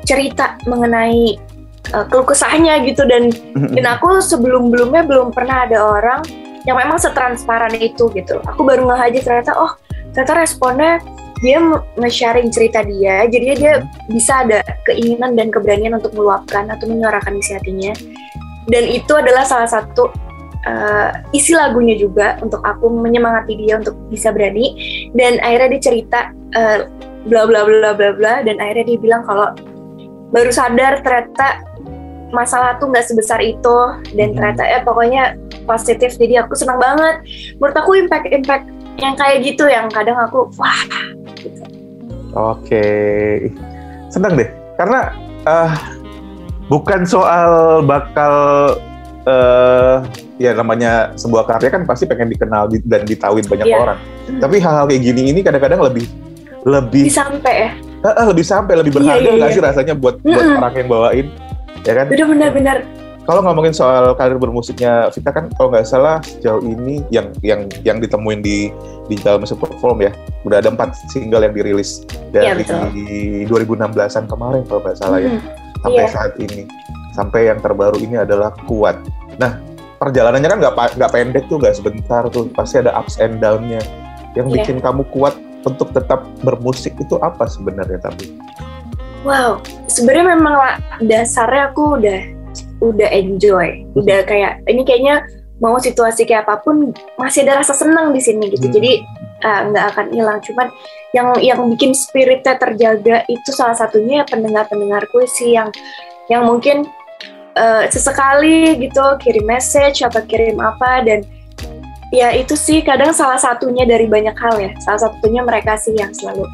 cerita 0.06 0.56
mengenai 0.70 1.36
eh, 1.92 2.06
keluh 2.08 2.28
kesahnya 2.28 2.80
gitu 2.86 3.04
dan 3.10 3.34
dan 3.76 3.86
aku 3.98 4.22
sebelum-belumnya 4.22 5.04
belum 5.04 5.34
pernah 5.34 5.68
ada 5.68 5.78
orang 5.84 6.22
yang 6.68 6.76
memang 6.76 7.00
setransparan 7.00 7.74
itu 7.80 8.12
gitu. 8.12 8.44
Aku 8.44 8.68
baru 8.68 8.86
ngeh 8.92 9.02
aja 9.02 9.20
ternyata 9.24 9.52
oh 9.56 9.72
ternyata 10.12 10.44
responnya 10.44 11.00
dia 11.40 11.62
nge-sharing 12.02 12.50
cerita 12.50 12.82
dia 12.82 13.30
jadinya 13.30 13.56
dia 13.56 13.74
bisa 14.10 14.42
ada 14.42 14.60
keinginan 14.90 15.38
dan 15.38 15.54
keberanian 15.54 15.96
untuk 15.96 16.12
meluapkan 16.18 16.68
atau 16.68 16.86
menyuarakan 16.92 17.40
isi 17.40 17.56
hatinya. 17.56 17.96
Dan 18.68 18.84
itu 18.84 19.16
adalah 19.16 19.48
salah 19.48 19.70
satu 19.70 20.12
uh, 20.68 21.10
isi 21.32 21.56
lagunya 21.56 21.96
juga 21.96 22.36
untuk 22.44 22.60
aku 22.68 22.92
menyemangati 22.92 23.56
dia 23.64 23.80
untuk 23.80 23.96
bisa 24.12 24.36
berani. 24.36 24.76
Dan 25.16 25.40
akhirnya 25.40 25.80
dia 25.80 25.82
cerita 25.88 26.20
uh, 26.58 26.84
bla 27.28 27.48
bla 27.48 27.64
bla 27.64 27.92
bla 27.96 28.12
bla 28.12 28.34
dan 28.44 28.60
akhirnya 28.60 28.96
dia 28.96 29.00
bilang 29.00 29.22
kalau 29.24 29.52
baru 30.32 30.52
sadar 30.52 31.00
ternyata 31.04 31.64
masalah 32.32 32.76
tuh 32.80 32.92
nggak 32.92 33.08
sebesar 33.08 33.40
itu 33.40 33.78
dan 34.16 34.32
Mhm. 34.32 34.36
ternyata 34.36 34.64
ya 34.68 34.80
pokoknya 34.84 35.24
positif 35.68 36.16
jadi 36.16 36.42
aku 36.42 36.56
senang 36.56 36.80
banget 36.80 37.22
menurut 37.60 37.76
aku 37.76 37.92
impact 37.94 38.32
impact 38.32 38.66
yang 38.98 39.14
kayak 39.14 39.44
gitu 39.44 39.68
yang 39.68 39.92
kadang 39.92 40.18
aku 40.18 40.48
wah 40.56 40.82
gitu. 41.38 41.62
Oke, 42.34 42.86
Ih, 43.46 43.54
senang 44.10 44.34
deh. 44.34 44.50
Karena 44.74 45.10
eh, 45.44 45.72
bukan 46.66 47.02
soal 47.04 47.82
bakal 47.84 48.34
eh 49.28 49.98
ya 50.38 50.54
namanya 50.54 51.12
sebuah 51.14 51.44
karya 51.46 51.70
kan 51.70 51.84
pasti 51.84 52.06
pengen 52.06 52.30
dikenal 52.30 52.70
di- 52.70 52.86
dan 52.86 53.04
ditahuin 53.04 53.44
banyak 53.44 53.68
Iya. 53.68 53.78
orang. 53.78 54.00
Hmm. 54.30 54.40
Tapi 54.40 54.56
hal-hal 54.58 54.86
kayak 54.86 55.02
gini 55.04 55.22
ini 55.30 55.40
kadang-kadang 55.42 55.82
lebih 55.82 56.06
lebih 56.68 57.08
disampai 57.08 57.54
ya 57.56 57.70
lebih 58.28 58.46
sampai 58.46 58.74
lebih 58.76 58.92
Iya, 58.92 58.98
berharga 59.00 59.24
iya, 59.24 59.32
nggak 59.40 59.50
iya. 59.50 59.56
sih 59.56 59.64
rasanya 59.64 59.94
buat 59.96 60.16
buat 60.20 60.36
Mm-mm. 60.44 60.60
orang 60.60 60.74
yang 60.76 60.88
bawain 60.88 61.28
ya 61.84 61.94
kan 61.96 62.06
bener 62.12 62.28
bener 62.28 62.50
bener 62.52 62.78
kalau 63.28 63.44
ngomongin 63.44 63.76
soal 63.76 64.16
karir 64.16 64.40
bermusiknya 64.40 65.12
Vita 65.12 65.36
kan 65.36 65.52
kalau 65.54 65.68
nggak 65.68 65.84
salah 65.84 66.24
sejauh 66.24 66.64
ini 66.64 67.04
yang 67.12 67.28
yang 67.44 67.68
yang 67.84 68.00
ditemuin 68.00 68.40
di 68.40 68.72
digital 69.12 69.36
music 69.38 69.60
platform 69.60 70.00
ya 70.00 70.12
udah 70.48 70.64
ada 70.64 70.72
empat 70.72 70.96
single 71.12 71.44
yang 71.44 71.52
dirilis 71.52 72.08
Iya, 72.32 72.56
dari 72.56 72.64
betul. 72.64 73.68
2016an 73.68 74.26
kemarin 74.26 74.64
kalau 74.66 74.80
nggak 74.80 74.98
salah 74.98 75.20
ya 75.20 75.32
Hmm. 75.36 75.44
sampai 75.84 76.04
iya. 76.04 76.10
saat 76.10 76.34
ini 76.40 76.62
sampai 77.12 77.42
yang 77.52 77.60
terbaru 77.60 77.98
ini 78.00 78.16
adalah 78.16 78.56
kuat 78.66 78.96
nah 79.36 79.60
perjalanannya 80.00 80.48
kan 80.48 80.60
nggak 80.64 80.74
nggak 80.96 81.12
pendek 81.12 81.44
tuh 81.52 81.58
nggak 81.60 81.76
sebentar 81.76 82.24
tuh 82.32 82.48
pasti 82.56 82.80
ada 82.80 82.96
ups 82.96 83.20
and 83.20 83.44
down-nya 83.44 83.84
yang 84.40 84.48
Iya. 84.48 84.64
bikin 84.64 84.78
kamu 84.80 85.04
kuat 85.12 85.36
untuk 85.66 85.92
tetap 85.92 86.24
bermusik 86.48 86.96
itu 86.96 87.20
apa 87.20 87.44
sebenarnya 87.44 88.00
tapi 88.00 88.32
Wow, 89.26 89.60
sebenarnya 89.92 90.40
memang 90.40 90.56
dasarnya 91.04 91.74
aku 91.74 92.00
udah 92.00 92.37
udah 92.84 93.10
enjoy, 93.10 93.86
udah 93.98 94.22
kayak 94.28 94.62
ini 94.70 94.86
kayaknya 94.86 95.26
mau 95.58 95.78
situasi 95.82 96.30
kayak 96.30 96.46
apa 96.46 96.62
pun 96.62 96.94
masih 97.18 97.42
ada 97.46 97.62
rasa 97.62 97.74
senang 97.74 98.14
di 98.14 98.22
sini 98.22 98.54
gitu. 98.54 98.70
Hmm. 98.70 98.76
Jadi 98.78 98.92
uh, 99.42 99.62
nggak 99.74 99.86
akan 99.94 100.06
hilang. 100.14 100.40
Cuman 100.46 100.68
yang 101.14 101.28
yang 101.42 101.60
bikin 101.74 101.98
spiritnya 101.98 102.58
terjaga 102.62 103.26
itu 103.26 103.50
salah 103.50 103.74
satunya 103.74 104.22
ya 104.22 104.26
pendengar-pendengarku 104.30 105.26
sih 105.26 105.58
yang 105.58 105.74
yang 106.30 106.46
mungkin 106.46 106.86
uh, 107.58 107.90
sesekali 107.90 108.78
gitu 108.78 109.04
kirim 109.18 109.46
message 109.50 110.06
atau 110.06 110.22
kirim 110.28 110.62
apa 110.62 111.02
dan 111.02 111.26
ya 112.14 112.32
itu 112.36 112.54
sih 112.56 112.86
kadang 112.86 113.12
salah 113.12 113.42
satunya 113.42 113.84
dari 113.90 114.06
banyak 114.06 114.38
hal 114.38 114.56
ya. 114.62 114.72
Salah 114.86 115.10
satunya 115.10 115.42
mereka 115.42 115.74
sih 115.76 115.98
yang 115.98 116.14
selalu 116.14 116.46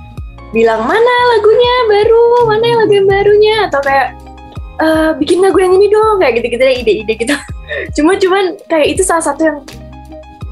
bilang 0.53 0.85
mana 0.85 1.15
lagunya 1.33 1.75
baru, 1.89 2.25
mana 2.45 2.63
yang 2.63 2.79
lagu 2.85 2.93
yang 2.93 3.09
barunya 3.09 3.57
atau 3.67 3.81
kayak 3.81 4.07
"Eh, 4.83 5.11
bikin 5.15 5.39
lagu 5.39 5.55
yang 5.63 5.73
ini 5.79 5.87
dong 5.87 6.19
kayak 6.19 6.43
gitu-gitu 6.43 6.63
deh, 6.63 6.75
ide-ide 6.83 7.13
gitu. 7.15 7.35
Cuma 7.95 8.19
cuman 8.19 8.59
kayak 8.67 8.87
itu 8.99 9.01
salah 9.07 9.23
satu 9.23 9.41
yang 9.47 9.57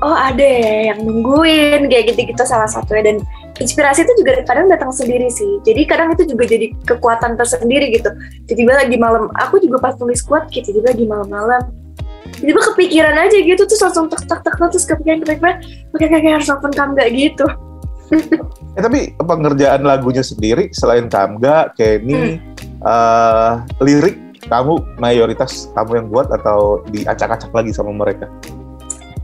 oh 0.02 0.18
ada 0.18 0.42
ya 0.42 0.96
yang 0.96 1.04
nungguin 1.04 1.92
kayak 1.92 2.16
gitu-gitu 2.16 2.42
salah 2.42 2.66
satunya 2.66 3.14
dan 3.14 3.18
inspirasi 3.62 4.02
itu 4.02 4.14
juga 4.24 4.42
kadang 4.48 4.72
datang 4.72 4.90
sendiri 4.96 5.28
sih. 5.28 5.60
Jadi 5.68 5.84
kadang 5.84 6.16
itu 6.16 6.24
juga 6.32 6.48
jadi 6.48 6.72
kekuatan 6.88 7.36
tersendiri 7.36 7.92
gitu. 7.92 8.08
Tiba-tiba 8.48 8.74
lagi 8.88 8.96
malam, 8.98 9.28
aku 9.36 9.60
juga 9.60 9.84
pas 9.84 9.94
tulis 10.00 10.24
kuat 10.24 10.48
gitu, 10.50 10.72
tiba-tiba 10.72 10.96
lagi 10.96 11.06
malam-malam 11.06 11.64
tiba-tiba 12.32 12.62
kepikiran 12.74 13.16
aja 13.28 13.38
gitu 13.38 13.62
terus 13.70 13.82
langsung 13.82 14.08
tek 14.08 14.24
tek 14.26 14.42
tek 14.42 14.56
terus 14.56 14.86
kepikiran 14.88 15.20
kepikiran 15.22 15.58
oke 15.94 16.04
oke 16.06 16.16
oke, 16.16 16.30
harus 16.32 16.50
open 16.50 16.72
cam 16.74 16.90
nggak 16.96 17.10
gitu 17.12 17.46
Eh, 18.72 18.80
tapi 18.80 19.12
pengerjaan 19.20 19.84
lagunya 19.84 20.24
sendiri 20.24 20.72
selain 20.72 21.12
Kamga, 21.12 21.76
Kenny, 21.76 22.40
eh, 22.82 23.52
lirik 23.82 24.18
kamu 24.50 24.82
mayoritas 24.98 25.70
kamu 25.74 26.02
yang 26.02 26.08
buat 26.10 26.28
atau 26.34 26.82
diacak-acak 26.90 27.54
lagi 27.54 27.72
sama 27.72 27.94
mereka? 27.94 28.26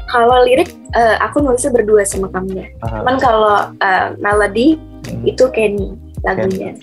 kalau 0.07 0.39
lirik 0.47 0.71
eh, 0.95 1.15
aku 1.19 1.43
nulisnya 1.43 1.75
berdua 1.75 2.07
sama 2.07 2.31
kamu 2.31 2.63
ya 2.63 2.67
Aha. 2.87 3.03
cuman 3.03 3.15
kalau 3.19 3.57
eh, 3.77 4.07
melody 4.17 4.79
Hmm. 5.07 5.23
itu 5.23 5.47
Kenny 5.55 5.95
lagunya 6.27 6.75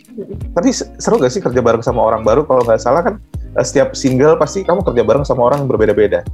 Tapi 0.56 0.72
se- 0.72 0.88
seru 0.96 1.20
gak 1.20 1.28
sih 1.28 1.44
kerja 1.44 1.60
bareng 1.60 1.84
sama 1.84 2.00
orang 2.00 2.24
baru? 2.24 2.46
Kalau 2.48 2.64
nggak 2.64 2.80
salah 2.80 3.04
kan 3.04 3.20
setiap 3.60 3.92
single 3.92 4.40
pasti 4.40 4.64
kamu 4.64 4.80
kerja 4.80 5.04
bareng 5.04 5.28
sama 5.28 5.44
orang 5.52 5.66
yang 5.66 5.68
berbeda-beda. 5.68 6.24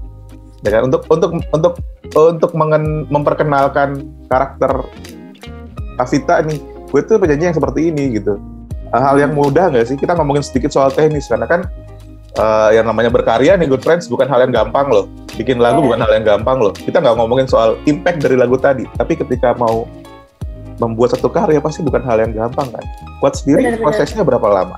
Ya 0.63 0.71
kan? 0.71 0.87
Untuk 0.87 1.03
untuk 1.11 1.35
untuk 1.51 1.75
untuk 2.15 2.51
mengen- 2.55 3.11
memperkenalkan 3.11 4.07
karakter 4.31 4.87
Kavita 5.99 6.41
nih, 6.47 6.63
gue 6.95 7.01
tuh 7.03 7.19
penyanyi 7.19 7.51
yang 7.51 7.57
seperti 7.59 7.91
ini 7.91 8.23
gitu. 8.23 8.39
Hal 8.91 9.17
yang 9.17 9.33
mudah 9.33 9.71
nggak 9.71 9.87
sih? 9.87 9.95
Kita 9.95 10.15
ngomongin 10.15 10.43
sedikit 10.43 10.71
soal 10.71 10.91
teknis 10.91 11.27
karena 11.27 11.47
kan 11.47 11.63
eh, 12.33 12.71
yang 12.75 12.87
namanya 12.87 13.11
berkarya 13.11 13.55
nih 13.55 13.67
Good 13.67 13.83
Friends 13.83 14.07
bukan 14.07 14.27
hal 14.27 14.43
yang 14.43 14.53
gampang 14.53 14.87
loh. 14.87 15.07
Bikin 15.35 15.59
lagu 15.59 15.79
Iya. 15.79 15.87
bukan 15.87 16.01
hal 16.01 16.13
yang 16.13 16.25
gampang 16.27 16.59
loh. 16.59 16.73
Kita 16.73 16.99
nggak 16.99 17.17
ngomongin 17.17 17.47
soal 17.47 17.79
impact 17.85 18.21
dari 18.21 18.35
lagu 18.35 18.55
tadi, 18.55 18.85
tapi 18.95 19.15
ketika 19.15 19.55
mau 19.55 19.87
membuat 20.77 21.13
satu 21.13 21.29
karya 21.29 21.61
pasti 21.61 21.81
bukan 21.81 22.01
hal 22.01 22.19
yang 22.19 22.33
gampang 22.33 22.67
kan. 22.69 22.85
Buat 23.19 23.37
sendiri 23.37 23.63
Benar-benar. 23.63 23.85
prosesnya 23.85 24.23
berapa 24.23 24.49
lama? 24.49 24.77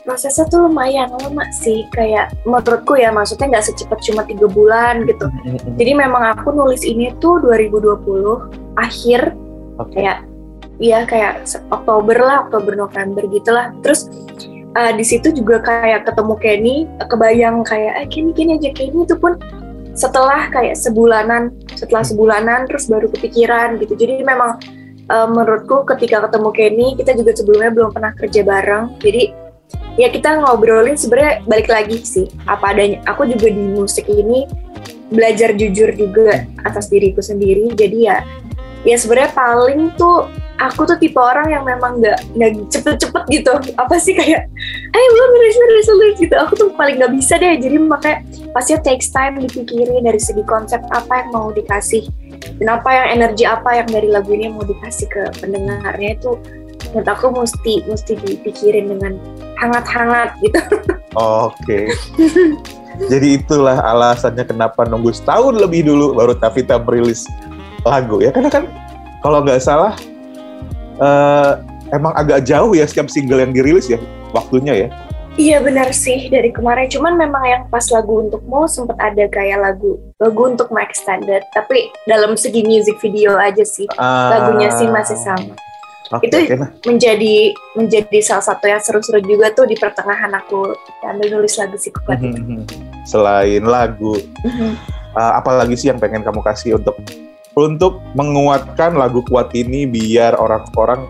prosesnya 0.00 0.42
tuh 0.50 0.66
lumayan 0.66 1.06
lama 1.22 1.46
sih 1.54 1.86
kayak 1.94 2.34
menurutku 2.42 2.98
ya 2.98 3.14
maksudnya 3.14 3.46
nggak 3.46 3.62
secepat 3.62 4.02
cuma 4.02 4.26
tiga 4.26 4.50
bulan 4.50 5.06
gitu 5.06 5.30
jadi 5.78 5.94
memang 5.94 6.34
aku 6.34 6.50
nulis 6.50 6.82
ini 6.82 7.14
tuh 7.22 7.38
2020 7.38 8.02
akhir 8.74 9.38
Oke. 9.78 9.94
kayak 9.94 10.26
ya 10.80 11.04
kayak 11.04 11.44
Oktober 11.68 12.16
lah 12.16 12.48
Oktober 12.48 12.72
November 12.74 13.22
gitulah. 13.28 13.70
Terus 13.84 14.08
uh, 14.74 14.92
di 14.96 15.04
situ 15.04 15.30
juga 15.30 15.60
kayak 15.60 16.08
ketemu 16.08 16.34
Kenny 16.40 16.76
kebayang 17.06 17.62
kayak 17.62 17.92
eh 18.00 18.06
Kenny 18.08 18.32
Kenny 18.32 18.56
aja 18.56 18.72
Kenny 18.72 19.04
itu 19.04 19.14
pun 19.20 19.36
setelah 19.92 20.48
kayak 20.48 20.80
sebulanan 20.80 21.52
setelah 21.76 22.00
sebulanan 22.00 22.64
terus 22.64 22.88
baru 22.88 23.12
kepikiran 23.12 23.76
gitu. 23.78 23.92
Jadi 23.94 24.24
memang 24.24 24.56
uh, 25.12 25.28
menurutku 25.28 25.84
ketika 25.84 26.24
ketemu 26.26 26.50
Kenny 26.56 26.88
kita 26.96 27.12
juga 27.12 27.36
sebelumnya 27.36 27.70
belum 27.70 27.90
pernah 27.92 28.12
kerja 28.16 28.40
bareng. 28.40 28.96
Jadi 29.04 29.36
ya 30.00 30.08
kita 30.08 30.40
ngobrolin 30.40 30.96
sebenarnya 30.96 31.44
balik 31.44 31.68
lagi 31.68 32.00
sih 32.00 32.26
apa 32.48 32.72
adanya. 32.72 33.04
Aku 33.04 33.28
juga 33.28 33.52
di 33.52 33.64
musik 33.76 34.08
ini 34.08 34.48
belajar 35.12 35.52
jujur 35.58 35.92
juga 35.92 36.48
atas 36.64 36.88
diriku 36.88 37.20
sendiri. 37.20 37.68
Jadi 37.76 38.08
ya 38.08 38.24
ya 38.86 38.96
sebenarnya 38.96 39.36
paling 39.36 39.92
tuh 40.00 40.30
aku 40.60 40.84
tuh 40.84 40.96
tipe 41.00 41.16
orang 41.16 41.48
yang 41.48 41.64
memang 41.64 41.98
nggak 42.04 42.20
nggak 42.36 42.50
cepet-cepet 42.68 43.24
gitu. 43.32 43.52
Apa 43.80 43.96
sih 43.96 44.12
kayak 44.12 44.46
belum 44.92 45.30
rilis 45.40 45.56
rilis 45.56 45.88
rilis 45.88 46.16
gitu. 46.20 46.36
Aku 46.36 46.52
tuh 46.54 46.68
paling 46.76 47.00
nggak 47.00 47.16
bisa 47.16 47.40
deh. 47.40 47.56
Jadi 47.56 47.76
makanya 47.80 48.20
pasti 48.52 48.76
takes 48.84 49.08
time 49.08 49.40
dipikirin 49.40 50.04
dari 50.04 50.20
segi 50.20 50.44
konsep 50.44 50.84
apa 50.92 51.24
yang 51.24 51.28
mau 51.32 51.48
dikasih 51.50 52.04
dan 52.60 52.80
apa 52.80 52.88
yang 52.92 53.06
energi 53.20 53.44
apa 53.48 53.80
yang 53.80 53.88
dari 53.88 54.08
lagu 54.12 54.30
ini 54.32 54.52
mau 54.52 54.64
dikasih 54.64 55.08
ke 55.08 55.22
pendengarnya 55.40 56.16
itu 56.16 56.36
menurut 56.90 57.08
aku 57.08 57.26
mesti 57.30 57.86
mesti 57.86 58.12
dipikirin 58.18 58.90
dengan 58.92 59.16
hangat-hangat 59.60 60.36
gitu. 60.44 60.60
Oke. 61.16 61.92
Jadi 63.00 63.40
itulah 63.40 63.80
alasannya 63.80 64.44
kenapa 64.44 64.84
nunggu 64.84 65.14
setahun 65.14 65.56
lebih 65.56 65.88
dulu 65.88 66.12
baru 66.12 66.36
Tavita 66.36 66.76
merilis 66.82 67.24
lagu 67.86 68.20
ya. 68.20 68.28
Karena 68.34 68.50
kan 68.52 68.64
kalau 69.24 69.40
nggak 69.40 69.62
salah 69.62 69.94
uh, 71.00 71.58
emang 71.90 72.12
agak 72.14 72.46
jauh 72.46 72.76
ya 72.76 72.86
setiap 72.86 73.10
single 73.10 73.42
yang 73.42 73.50
dirilis 73.50 73.90
ya 73.90 73.98
waktunya 74.30 74.86
ya. 74.86 74.88
Iya 75.38 75.62
benar 75.62 75.94
sih 75.94 76.26
dari 76.28 76.50
kemarin 76.50 76.90
cuman 76.90 77.14
memang 77.16 77.44
yang 77.46 77.62
pas 77.70 77.86
lagu 77.94 78.28
untukmu 78.28 78.66
sempat 78.66 78.98
ada 78.98 79.24
kayak 79.30 79.62
lagu 79.62 79.96
lagu 80.18 80.42
untuk 80.52 80.68
my 80.74 80.82
extended 80.84 81.40
tapi 81.54 81.88
dalam 82.04 82.34
segi 82.34 82.66
music 82.66 82.98
video 82.98 83.38
aja 83.38 83.62
sih 83.62 83.86
uh, 83.94 84.28
lagunya 84.36 84.68
sih 84.74 84.90
masih 84.90 85.16
sama. 85.16 85.54
Okay, 86.10 86.26
itu 86.26 86.36
okay, 86.42 86.58
nah. 86.58 86.74
menjadi 86.82 87.34
menjadi 87.78 88.18
salah 88.18 88.42
satu 88.42 88.66
yang 88.66 88.82
seru-seru 88.82 89.22
juga 89.22 89.54
tuh 89.54 89.70
di 89.70 89.78
pertengahan 89.78 90.34
aku 90.34 90.74
ambil 91.06 91.38
nulis 91.38 91.54
lagu 91.54 91.78
si 91.78 91.94
kuat 91.94 92.18
mm 92.18 92.34
-hmm. 92.34 92.60
Selain 93.06 93.62
lagu, 93.62 94.18
mm 94.18 94.50
-hmm. 94.50 94.72
uh, 95.14 95.38
apalagi 95.38 95.78
sih 95.78 95.86
yang 95.86 96.02
pengen 96.02 96.26
kamu 96.26 96.42
kasih 96.42 96.82
untuk 96.82 96.98
untuk 97.58 97.98
menguatkan 98.14 98.94
lagu 98.94 99.24
kuat 99.26 99.50
ini 99.58 99.86
biar 99.86 100.38
orang-orang 100.38 101.02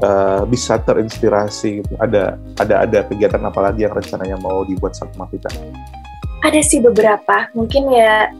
uh, 0.00 0.42
bisa 0.48 0.80
terinspirasi 0.80 1.84
gitu. 1.84 1.92
Ada 2.00 2.36
ada 2.60 2.74
ada 2.84 2.98
kegiatan 3.04 3.40
apa 3.44 3.60
lagi 3.60 3.84
yang 3.84 3.94
rencananya 3.94 4.36
mau 4.40 4.64
dibuat 4.64 4.96
sama 4.96 5.28
kita? 5.28 5.48
Ada 6.44 6.60
sih 6.64 6.80
beberapa. 6.80 7.50
Mungkin 7.52 7.92
ya 7.92 8.32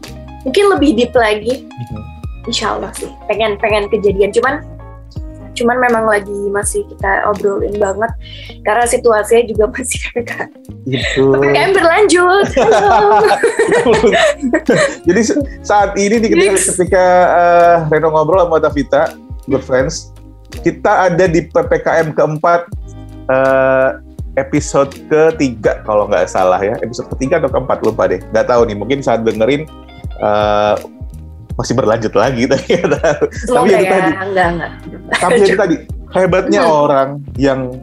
mungkin 0.47 0.63
lebih 0.73 0.89
deep 0.97 1.13
lagi. 1.13 1.65
Mm-hmm. 1.67 2.03
Insya 2.49 2.77
Allah 2.77 2.91
sih. 2.97 3.11
Pengen 3.29 3.59
pengen 3.61 3.91
kejadian. 3.91 4.33
Cuman 4.33 4.65
cuman 5.59 5.75
memang 5.75 6.07
lagi 6.07 6.39
masih 6.55 6.87
kita 6.87 7.27
obrolin 7.27 7.75
banget 7.75 8.07
karena 8.63 8.85
situasinya 8.87 9.43
juga 9.43 9.65
masih 9.75 9.99
kayak 10.15 10.47
gitu. 10.89 11.37
PPKM 11.37 11.71
berlanjut. 11.77 12.47
Jadi 15.07 15.21
saat 15.61 15.93
ini 15.95 16.17
nih 16.21 16.29
ketika, 16.33 16.53
ketika 16.73 17.05
uh, 17.29 17.77
Reno 17.93 18.09
ngobrol 18.09 18.41
sama 18.43 18.57
Tavita, 18.57 19.13
good 19.45 19.63
friends, 19.63 20.09
kita 20.65 21.13
ada 21.13 21.29
di 21.29 21.45
PPKM 21.45 22.17
keempat 22.17 22.65
uh, 23.29 24.01
episode 24.37 24.93
ketiga 25.11 25.83
kalau 25.83 26.07
nggak 26.07 26.29
salah 26.29 26.61
ya 26.63 26.79
episode 26.79 27.11
ketiga 27.17 27.43
atau 27.43 27.51
keempat 27.51 27.83
lupa 27.83 28.07
deh 28.07 28.23
nggak 28.31 28.47
tahu 28.47 28.63
nih 28.65 28.77
mungkin 28.77 29.03
saat 29.03 29.27
dengerin 29.27 29.67
uh, 30.23 30.79
masih 31.59 31.75
berlanjut 31.75 32.13
lagi 32.15 32.47
tapi 32.47 32.79
tapi 33.51 33.67
ya, 33.67 33.79
tadi 33.83 34.11
enggak, 34.15 34.47
enggak. 34.55 34.71
tapi 35.19 35.39
itu 35.43 35.59
tadi 35.63 35.75
hebatnya 36.15 36.61
orang 36.65 37.21
yang 37.35 37.75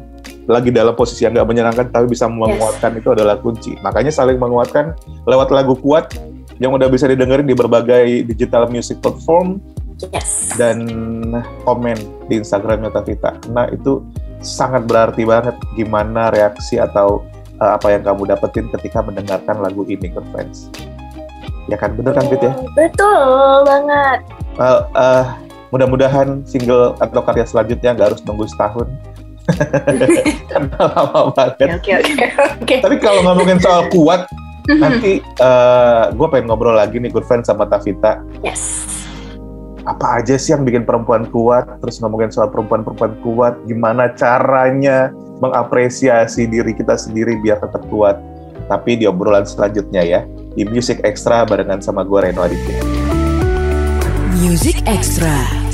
lagi 0.47 0.71
dalam 0.71 0.95
posisi 0.95 1.27
yang 1.27 1.35
nggak 1.35 1.49
menyenangkan 1.49 1.87
tapi 1.91 2.07
bisa 2.11 2.31
menguatkan 2.31 2.95
yes. 2.95 3.01
itu 3.03 3.09
adalah 3.13 3.37
kunci. 3.43 3.75
Makanya 3.83 4.15
saling 4.15 4.39
menguatkan 4.39 4.95
lewat 5.27 5.51
lagu 5.51 5.75
kuat 5.79 6.15
yang 6.63 6.73
udah 6.73 6.89
bisa 6.89 7.05
didengerin 7.05 7.45
di 7.45 7.53
berbagai 7.53 8.25
digital 8.25 8.71
music 8.71 9.03
platform 9.05 9.61
yes. 10.13 10.57
dan 10.57 10.89
komen 11.69 11.97
di 12.29 12.41
Instagramnya 12.41 12.89
Tavita 12.93 13.37
nah 13.53 13.69
itu 13.69 14.01
sangat 14.41 14.89
berarti 14.89 15.29
banget 15.29 15.57
gimana 15.77 16.33
reaksi 16.33 16.81
atau 16.81 17.25
uh, 17.61 17.77
apa 17.77 17.93
yang 17.93 18.05
kamu 18.05 18.33
dapetin 18.33 18.69
ketika 18.73 19.05
mendengarkan 19.05 19.61
lagu 19.61 19.85
ini 19.89 20.09
ke 20.09 20.21
fans 20.33 20.73
ya 21.67 21.77
kan? 21.77 21.95
Bener 21.99 22.15
kan 22.15 22.27
Fit 22.31 22.43
ya? 22.43 22.55
Betul 22.79 23.67
banget. 23.67 24.19
Uh, 24.57 24.87
uh, 24.95 25.25
mudah-mudahan 25.75 26.47
single 26.47 26.95
atau 27.03 27.21
karya 27.27 27.45
selanjutnya 27.45 27.91
nggak 27.93 28.15
harus 28.15 28.23
nunggu 28.23 28.47
setahun 28.47 28.87
karena 30.51 30.79
lama 30.79 31.31
banget. 31.33 31.79
Oke 31.79 31.93
oke 31.95 32.27
oke. 32.63 32.77
Tapi 32.83 32.97
kalau 32.99 33.21
ngomongin 33.23 33.59
soal 33.63 33.87
kuat 33.95 34.27
nanti 34.67 35.23
uh, 35.39 36.11
gue 36.11 36.27
pengen 36.27 36.51
ngobrol 36.51 36.75
lagi 36.75 36.99
nih 36.99 37.11
good 37.11 37.27
friend 37.27 37.47
sama 37.47 37.71
Tavita. 37.71 38.19
Yes. 38.43 38.87
Apa 39.87 40.19
aja 40.19 40.35
sih 40.35 40.51
yang 40.51 40.67
bikin 40.67 40.83
perempuan 40.83 41.31
kuat? 41.31 41.71
Terus 41.79 42.03
ngomongin 42.03 42.35
soal 42.35 42.51
perempuan-perempuan 42.51 43.23
kuat 43.23 43.55
gimana 43.71 44.11
caranya 44.19 45.15
mengapresiasi 45.39 46.51
diri 46.51 46.75
kita 46.75 46.99
sendiri 46.99 47.39
biar 47.39 47.63
tetap 47.63 47.87
kuat? 47.87 48.19
Tapi 48.67 48.99
di 48.99 49.07
obrolan 49.07 49.47
selanjutnya 49.47 50.03
ya 50.03 50.21
di 50.59 50.67
Music 50.67 50.99
Extra 51.07 51.47
barengan 51.47 51.79
sama 51.79 52.03
gue 52.03 52.19
Reno 52.19 52.43
Aditya. 52.43 52.83
Music 54.43 54.83
Extra. 54.91 55.66